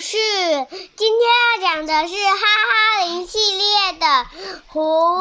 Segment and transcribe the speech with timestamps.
[0.00, 0.16] 是，
[0.96, 1.30] 今天
[1.72, 4.26] 讲的是哈哈林系列的
[4.66, 4.80] 狐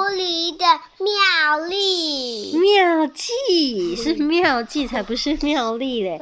[0.09, 0.65] 狸的
[0.97, 2.57] 妙丽。
[2.57, 6.19] 妙计 是妙计，才不是妙丽嘞。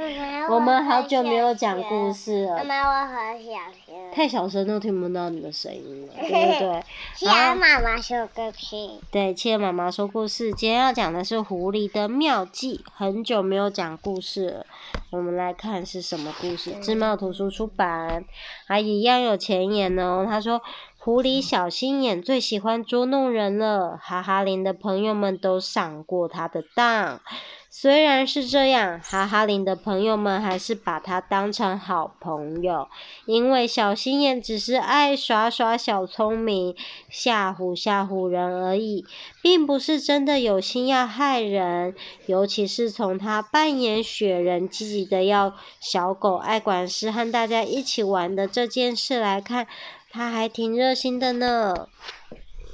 [0.49, 2.57] 我们好久没有讲故事了。
[2.57, 3.51] 妈妈，我很小
[3.85, 4.11] 声。
[4.13, 6.83] 太小声都听不到你的声音了， 对不对？
[7.15, 8.75] 企鹅妈妈说故事。
[9.09, 10.51] 对，企鹅妈妈说故事。
[10.51, 12.83] 今天要讲的是狐狸的妙计。
[12.93, 14.65] 很久没有讲故事了，
[15.11, 16.71] 我们来看是什么故事。
[16.81, 18.25] 智茂图书出版，
[18.67, 20.16] 还，一样有前言哦。
[20.25, 20.61] 他说，
[20.97, 23.97] 狐狸小心眼，最喜欢捉弄人了。
[24.01, 27.21] 哈哈林的朋友们都上过他的当。
[27.69, 32.87] 虽然是这样，哈哈林的朋友们还是把他当成好朋友，
[33.25, 36.75] 因为小心眼只是爱耍耍小聪明，
[37.07, 39.05] 吓唬吓唬人而已，
[39.43, 41.93] 并不是真的有心要害人。
[42.25, 49.67] 尤其是从他扮演雪人，积极的要小狗爱管事和大家一起玩的这件事来看，
[50.17, 51.87] 他还挺热心的呢。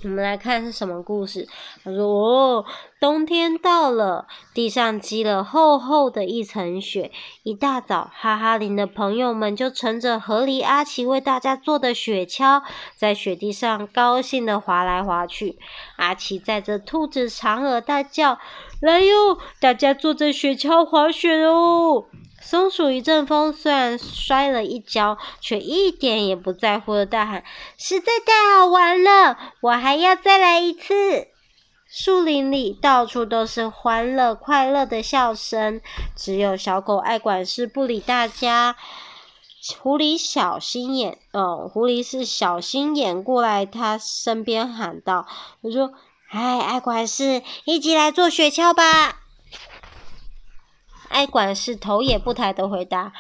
[0.04, 1.46] 我们来看是什么故事。
[1.84, 2.66] 他说：“哦，
[3.02, 7.12] 冬天到了，地上积了厚厚的一层雪。
[7.44, 12.64] 一大早，哈哈林的朋友们就乘着河狸阿奇为大家做的雪橇，
[12.96, 15.58] 在雪地上高兴地滑来滑去。
[15.98, 18.40] 阿奇载着兔子长耳大叫
[18.80, 22.06] ：‘来哟，大家坐着雪橇滑雪哦！’”
[22.46, 27.44] 松鼠一阵风虽然摔了一跤，却一点也不在乎的大喊
[27.80, 31.30] ：“实在太好玩了，我还要再来一次！”
[31.90, 35.80] 树林里到处都是欢乐快乐的笑声，
[36.18, 38.76] 只有小狗爱管事，不理大家。
[39.80, 45.26] 狐狸小心眼，哦，狐狸是小心眼，过来他身边喊道
[45.62, 45.94] ：“我说，
[46.30, 49.22] 哎，爱管事，一起来坐雪橇吧。”
[51.14, 53.14] 爱管事头也不抬的回答：“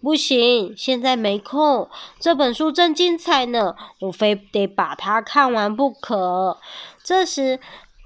[0.00, 1.88] 不行，现在没空。
[2.20, 6.58] 这本书正精彩呢，我非得把它看完不可。”
[7.02, 7.58] 这时，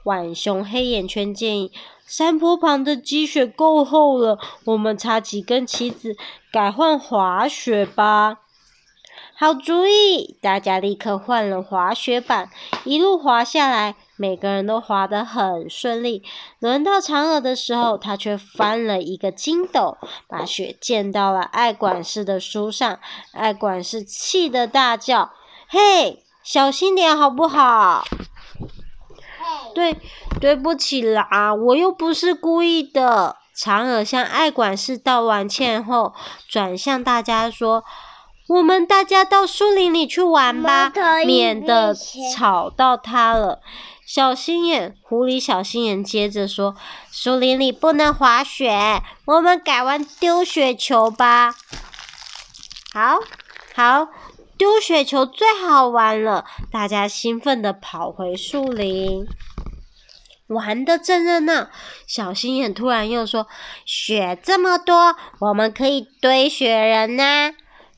[0.03, 1.71] 浣熊黑眼圈建议
[2.07, 6.17] ：“山坡旁的积雪够厚了，我们插几根旗子，
[6.51, 8.39] 改换滑雪吧。”
[9.39, 10.39] 好主意！
[10.41, 12.49] 大家立刻换了滑雪板，
[12.85, 16.23] 一路滑下来，每个人都滑得很顺利。
[16.59, 22.99] 轮到嫦娥的时候，她却翻了一个筋斗，把雪溅到了爱管事的书上。
[23.33, 25.33] 爱管事气得大叫
[25.69, 28.05] ：“嘿，小心点好不好
[29.75, 29.97] ？”“对，
[30.41, 36.13] 对不起啦，我又不是故意的。”嫦娥向爱管事道完歉后，
[36.49, 37.85] 转向大家说。
[38.49, 40.93] 我们大家到树林里去玩吧，
[41.25, 41.93] 免得
[42.33, 43.61] 吵到他了。
[44.07, 46.77] 小心眼，狐狸小心眼接着说
[47.11, 51.57] ：“树林里不能滑雪，我们改玩丢雪球吧。”
[52.95, 53.19] 好，
[53.75, 54.09] 好，
[54.57, 56.45] 丢雪球最好玩了。
[56.71, 59.27] 大家兴奋地跑回树林，
[60.47, 61.69] 玩得正热闹。
[62.07, 63.49] 小心眼突然又说
[63.85, 67.51] ：“雪这么多，我们可以堆雪人呢。”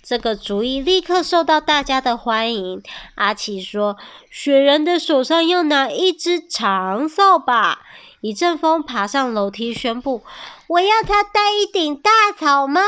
[0.03, 2.83] 这个主意立刻受到大家的欢迎。
[3.17, 3.97] 阿奇说
[4.31, 7.81] ：“雪人的手上要拿一只长扫把。”
[8.21, 10.23] 一阵风爬上楼梯，宣布
[10.67, 12.81] ：“我要他戴一顶大草帽。”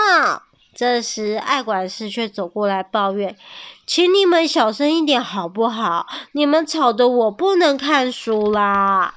[0.74, 3.36] 这时，爱管事却走过来抱怨
[3.86, 6.06] ：“请你们小声一点好不好？
[6.32, 9.16] 你们吵得我不能看书啦！”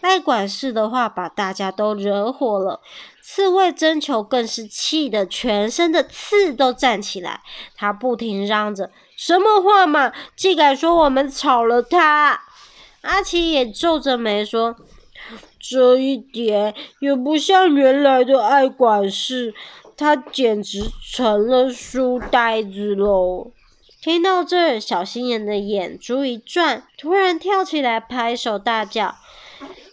[0.00, 2.80] 爱管事的话把大家都惹火了。
[3.22, 7.40] 刺猬针球更是气得全身的刺都站起来，
[7.76, 12.40] 他不停嚷着：“什么话嘛，竟敢说我们吵了他！”
[13.02, 14.76] 阿奇也皱着眉说
[15.60, 19.54] ：“这一点也不像原来的爱管事，
[19.96, 23.52] 他简直成了书呆子喽。”
[24.02, 29.14] 听到这儿，小心眼的眼珠一转，突然跳起来拍手大叫。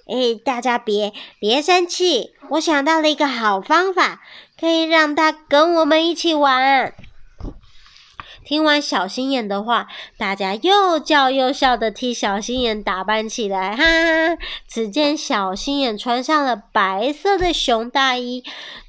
[0.10, 4.22] 哎，大家别别生气，我想到了一个好方法，
[4.60, 6.94] 可以让他跟我们一起玩。
[8.44, 14.38] 听完小心眼的话，大家又叫又笑的替小心眼打扮起来，哈哈！
[14.68, 18.44] 只见小心眼穿上了白色的熊大衣，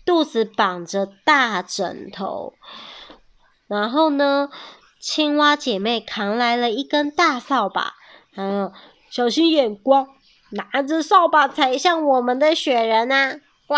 [0.07, 2.55] 肚子绑着大枕头，
[3.69, 4.49] 然后呢，
[4.99, 7.93] 青蛙姐妹扛来了一根大扫把，
[8.35, 8.73] 还有
[9.11, 10.09] 小心眼光。
[10.51, 13.41] 拿着扫把踩向我们的雪人啊！
[13.67, 13.77] 呱！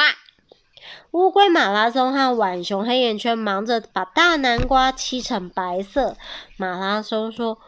[1.13, 6.17] 乌龟马拉松和浣熊黑眼圈忙着把大南瓜漆成白色。
[6.57, 7.59] 马拉松说：“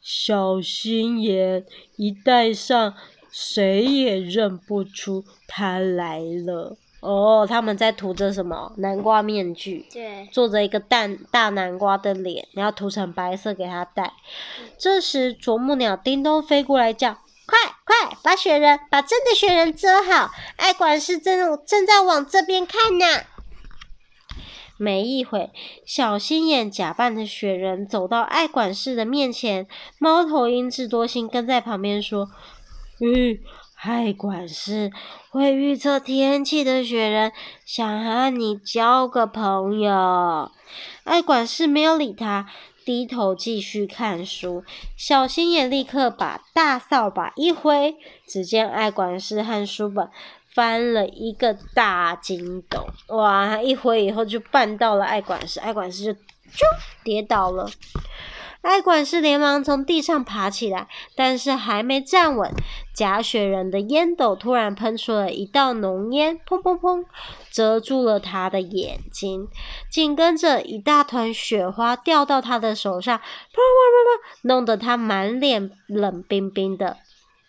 [0.00, 1.64] 小心眼，
[1.96, 2.94] 一戴上，
[3.30, 8.72] 谁也认不出他来了。”哦，他们在涂着什么？
[8.78, 9.86] 南瓜面具。
[9.92, 10.26] 对。
[10.32, 14.14] 做着一个蛋大南瓜的脸，然后涂成白色给他戴。
[14.78, 17.18] 这时，啄木鸟叮咚飞过来叫
[18.22, 20.30] ：“把雪人，把真的雪人遮好！
[20.56, 23.06] 爱管事正正在往这边看呢。”
[24.76, 25.50] 没一会，
[25.86, 29.66] 小心眼假扮的雪人走到爱管事的面前，
[29.98, 32.28] 猫头鹰智多星跟在旁边说
[33.00, 33.38] ：“嗯。”
[33.84, 34.90] 爱管事
[35.28, 37.32] 会预测天气的雪人
[37.66, 40.50] 想和你交个朋友。
[41.04, 42.46] 爱管事没有理他，
[42.84, 44.62] 低头继续看书。
[44.96, 47.96] 小新也立刻把大扫把一挥，
[48.26, 50.08] 只见爱管事和书本
[50.48, 52.86] 翻了一个大筋斗。
[53.08, 53.60] 哇！
[53.60, 56.66] 一挥以后就绊到了爱管事，爱管事就就
[57.02, 57.68] 跌倒了。
[58.64, 62.50] 爱管事连忙从地上爬起来，但是还没站稳，
[62.94, 67.04] 假雪人的烟斗突然喷出了一道浓烟，砰砰砰，
[67.52, 69.48] 遮住了他的眼睛。
[69.90, 76.96] 紧跟着一大团雪花掉到他的手上，砰砰砰砰，弄得他满脸冷冰冰的。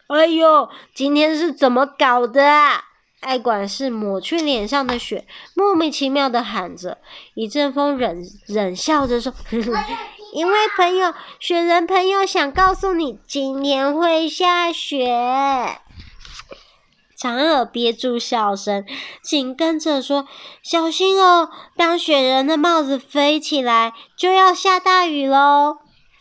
[0.08, 2.84] 哎呦，今天是怎么搞的啊？
[3.22, 5.26] 爱管事抹去脸上的雪，
[5.56, 6.98] 莫名其妙的喊着。
[7.34, 9.84] 一阵风忍忍笑着说：“呵呵。”
[10.36, 15.80] 因为朋友，雪人朋友想告诉你，今天会下雪。
[17.16, 18.86] 长耳憋住笑声，
[19.24, 20.28] 紧跟着说
[20.62, 25.78] ：“小心哦，当雪人的帽子飞起来，就要下大雨喽。”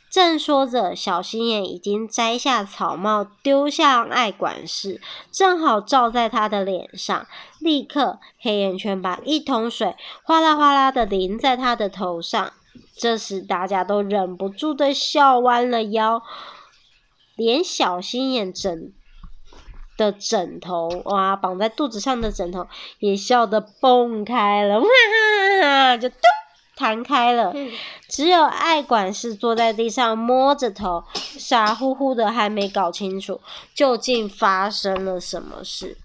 [0.08, 5.00] 正说着，小心眼已经摘下草帽，丢向爱管事，
[5.32, 7.26] 正好照在他的脸上。
[7.58, 12.52] 立刻，黑眼圈把一桶水哗啦哗啦的淋在他的头上。
[12.96, 16.22] 这时，大家都忍不住的笑弯了腰，
[17.36, 18.92] 连小心眼枕
[19.96, 22.66] 的枕头，哇，绑在肚子上的枕头
[23.00, 26.18] 也笑得蹦开了，哇哈哈，就咚
[26.76, 27.52] 弹开了。
[28.08, 33.40] 只有爱管事坐在地上摸着头，傻乎乎的，还没搞清楚
[33.74, 35.98] 究竟发生了什么事。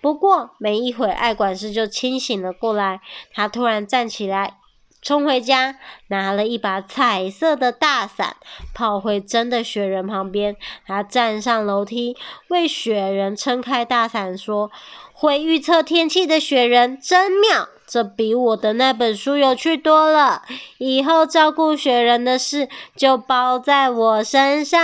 [0.00, 3.00] 不过，没一会，爱管事就清醒了过来，
[3.32, 4.58] 他突然站起来。
[5.06, 5.76] 冲回家，
[6.08, 8.34] 拿了一把彩色的大伞，
[8.74, 10.56] 跑回真的雪人旁边。
[10.84, 12.16] 他站上楼梯，
[12.48, 14.68] 为雪人撑开大伞，说
[15.14, 20.42] ：“会预测天气的雪人真妙，这比我的那本书有趣多了。
[20.78, 24.80] 以后照顾雪人的事就包在我身上。”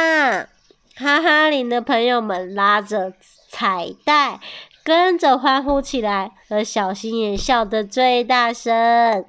[0.94, 3.12] 哈哈林的朋友们拉着
[3.48, 4.38] 彩带，
[4.84, 9.24] 跟着欢呼起来，而小心眼笑得最大声。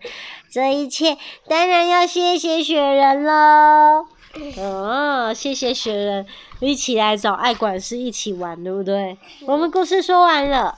[0.53, 1.17] 这一切
[1.47, 4.05] 当然要谢谢雪人喽！
[4.61, 6.27] 哦，谢谢雪人，
[6.59, 9.17] 一起来找爱管事一起玩，对不对？
[9.47, 10.77] 我们故事说完了，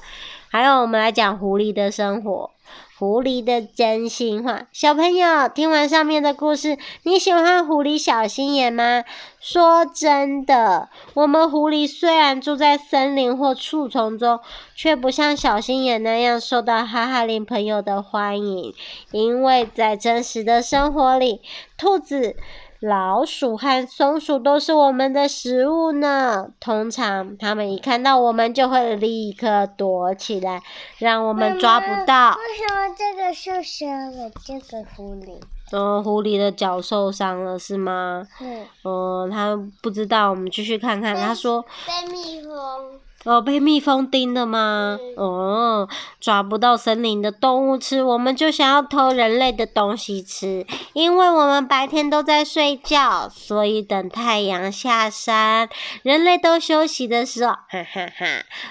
[0.49, 2.51] 还有我们来讲狐狸的生活。
[2.97, 9.03] 狐狸的真心话，小朋友听完上面的故事，你喜欢狐狸小心眼吗？
[9.41, 14.39] 说真的，我们狐狸虽然住在森林或树丛中，
[14.77, 18.73] 却不像小心眼那样受到哈哈林朋友的欢迎，
[19.11, 21.41] 因为在真实的生活里，
[21.77, 22.37] 兔子。
[22.87, 26.49] 老鼠和松鼠都是我们的食物呢。
[26.59, 30.61] 通常，它们一看到我们就会立刻躲起来，
[30.99, 32.37] 让我们抓不到。
[32.37, 34.29] 为什么这个受伤了？
[34.45, 35.41] 这个狐狸？
[35.71, 38.27] 嗯，狐狸的脚受伤了，是吗？
[38.39, 38.67] 嗯。
[38.83, 40.29] 嗯，它不知道。
[40.29, 41.15] 我们继续看看。
[41.15, 41.65] 它说。
[41.87, 42.99] 被蜜蜂。
[43.25, 44.99] 哦，被蜜蜂叮了吗？
[45.17, 45.89] 哦，
[46.21, 50.65] 抓不到森林的动物吃，我们就想要偷人类的东西吃。
[50.93, 55.67] 因为我们白天都在睡觉，所以等太阳下山，
[56.03, 58.25] 人类都休息的时候，哈哈哈，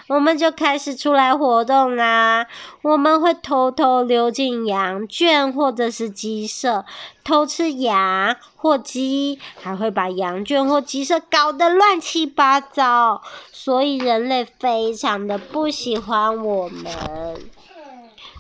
[0.08, 2.46] 我们就开始出来活动啦。
[2.82, 6.84] 我们会偷偷溜进羊圈或者是鸡舍。
[7.25, 13.21] 偷吃羊或鸡，还会把羊圈或鸡舍搞得乱七八糟，
[13.52, 16.87] 所以人类非常的不喜欢我们。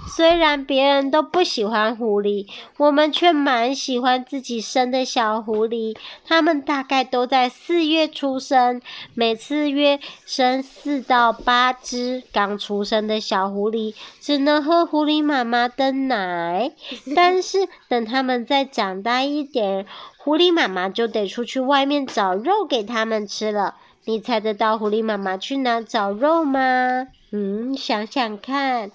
[0.06, 2.46] 虽然别人都不喜欢狐狸，
[2.76, 5.96] 我们却蛮喜欢自己生的小狐狸。
[6.24, 8.80] 它们大概都在四月出生，
[9.14, 12.22] 每次约生四到八只。
[12.32, 16.72] 刚出生的小狐狸只能喝狐狸妈妈的奶，
[17.16, 19.86] 但是等它们再长大一点，
[20.18, 23.76] 狐狸妈妈就得出去外面找肉给它们吃了。
[24.06, 27.08] 你猜得到狐狸妈妈去哪找肉吗？
[27.32, 28.90] 嗯，想想看。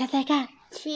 [0.00, 0.88] 猜猜看，吃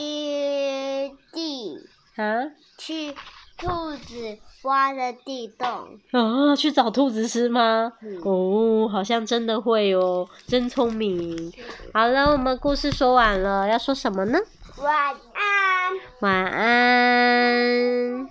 [1.31, 1.77] 地
[2.15, 2.49] 啊？
[2.79, 3.13] 去
[3.55, 5.99] 兔子挖的地洞。
[6.09, 7.93] 啊，去找兔子吃吗？
[8.01, 11.53] 嗯、哦，好像真的会哦，真聪明。
[11.93, 14.39] 好了，我们故事说完了，要说什么呢？
[14.81, 15.93] 晚安。
[16.21, 18.27] 晚安。